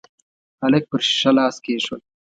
[0.61, 2.01] هلک پر شيشه لاس کېښود.